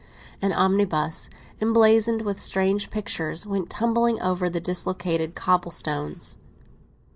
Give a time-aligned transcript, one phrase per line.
[0.41, 1.29] An omnibus,
[1.61, 6.37] emblazoned with strange pictures, went tumbling over the dislocated cobble stones.